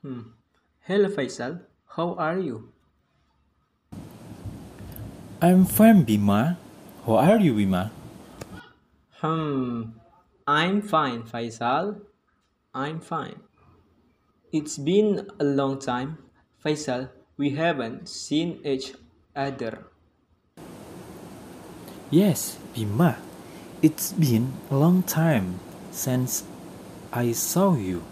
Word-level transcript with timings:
Hello 0.00 1.08
Faisal, 1.10 1.66
how 1.96 2.14
are 2.14 2.38
you? 2.38 2.72
I'm 5.42 5.64
fine, 5.64 6.06
Bima. 6.06 6.56
How 7.04 7.16
are 7.16 7.40
you, 7.40 7.54
Bima? 7.54 7.90
Hmm, 9.18 9.98
I'm 10.46 10.82
fine, 10.82 11.24
Faisal. 11.24 12.00
I'm 12.72 13.00
fine. 13.00 13.40
It's 14.52 14.78
been 14.78 15.26
a 15.40 15.44
long 15.44 15.80
time, 15.80 16.18
Faisal. 16.64 17.10
We 17.36 17.50
haven't 17.50 18.08
seen 18.08 18.60
each 18.64 18.94
other. 19.34 19.88
Yes, 22.10 22.56
Bima. 22.72 23.16
It's 23.82 24.12
been 24.12 24.52
a 24.70 24.76
long 24.76 25.02
time 25.02 25.58
since 25.90 26.44
I 27.12 27.32
saw 27.32 27.74
you. 27.74 28.04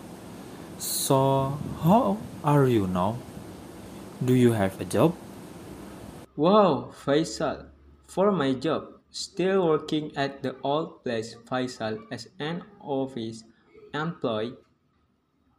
So, 0.79 1.57
how 1.83 2.19
are 2.45 2.69
you 2.69 2.87
now? 2.87 3.17
Do 4.23 4.35
you 4.35 4.53
have 4.53 4.79
a 4.81 4.85
job? 4.85 5.15
Wow, 6.37 6.93
Faisal. 6.93 7.73
For 8.07 8.31
my 8.31 8.53
job, 8.53 9.01
still 9.11 9.67
working 9.67 10.13
at 10.17 10.43
the 10.43 10.55
old 10.63 11.03
place, 11.03 11.35
Faisal, 11.49 12.05
as 12.13 12.29
an 12.39 12.63
office 12.81 13.45
employee. 13.95 14.55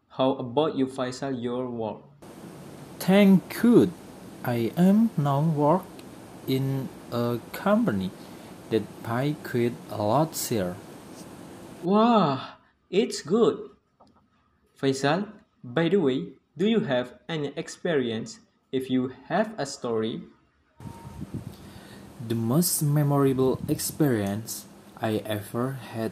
How 0.10 0.34
about 0.34 0.76
you, 0.76 0.86
Faisal, 0.86 1.34
your 1.34 1.70
work? 1.70 2.02
Thank 3.00 3.64
you. 3.64 3.92
I 4.46 4.72
am 4.78 5.10
now 5.18 5.42
work 5.42 5.86
in 6.48 6.90
a 7.12 7.40
company 7.54 8.12
that 8.70 8.86
pay 9.04 9.36
quite 9.44 9.74
a 9.90 9.98
lot 9.98 10.38
here. 10.38 10.76
Wow, 11.82 12.62
it's 12.92 13.22
good. 13.22 13.77
Faisal, 14.78 15.28
by 15.64 15.90
the 15.90 15.98
way, 15.98 16.34
do 16.56 16.68
you 16.68 16.82
have 16.82 17.14
any 17.28 17.52
experience? 17.56 18.40
If 18.72 18.90
you 18.90 19.14
have 19.28 19.54
a 19.58 19.66
story, 19.66 20.22
The 22.28 22.36
most 22.36 22.84
memorable 22.84 23.62
experience 23.70 24.66
I 25.00 25.24
ever 25.24 25.80
had 25.96 26.12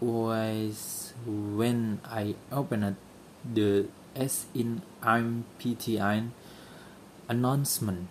was 0.00 1.12
when 1.22 2.00
I 2.02 2.34
opened 2.50 2.96
the 3.46 3.86
S 4.16 4.50
in 4.58 4.82
MPTI 5.04 6.34
announcement. 7.28 8.08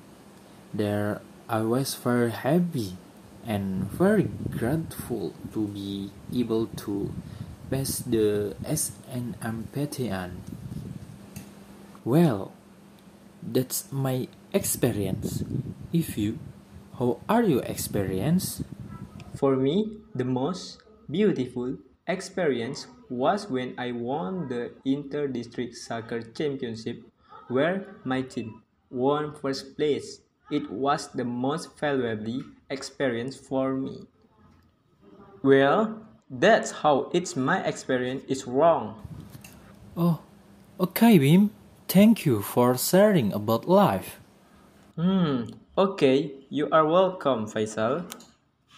There 0.74 1.20
I 1.50 1.68
was 1.68 1.96
very 2.00 2.32
happy 2.32 2.96
and 3.44 3.92
very 3.92 4.32
grateful 4.48 5.34
to 5.52 5.68
be 5.68 6.12
able 6.32 6.68
to 6.88 7.12
pass 7.72 8.00
the 8.04 8.54
SNMPTN. 8.68 10.32
Well, 12.04 12.52
that's 13.42 13.90
my 13.92 14.28
experience. 14.52 15.44
If 15.94 16.18
you, 16.18 16.38
how 17.00 17.20
are 17.30 17.44
your 17.44 17.64
experience? 17.64 18.64
for 19.42 19.56
me, 19.56 19.98
the 20.14 20.24
most 20.24 20.84
beautiful 21.10 21.78
experience 22.08 22.86
was 23.10 23.50
when 23.50 23.74
I 23.78 23.92
won 23.92 24.48
the 24.50 24.72
Inter-District 24.86 25.76
Soccer 25.76 26.22
Championship 26.22 27.02
where 27.48 27.88
my 28.04 28.22
team 28.22 28.62
won 28.92 29.34
first 29.34 29.76
place. 29.76 30.22
It 30.52 30.70
was 30.70 31.08
the 31.08 31.26
most 31.26 31.78
valuable 31.80 32.44
experience 32.70 33.36
for 33.36 33.74
me. 33.74 34.06
Well, 35.42 36.06
that's 36.32 36.72
how 36.72 37.12
it's 37.14 37.36
my 37.36 37.62
experience 37.64 38.24
is 38.28 38.48
wrong. 38.48 38.96
Oh, 39.98 40.20
okay, 40.80 41.20
Bim. 41.20 41.52
Thank 41.90 42.26
you 42.26 42.42
for 42.42 42.78
sharing 42.78 43.34
about 43.34 43.68
life. 43.68 44.20
Hmm, 44.96 45.52
okay, 45.78 46.32
you 46.50 46.70
are 46.72 46.86
welcome, 46.86 47.48
Faisal. 47.48 48.08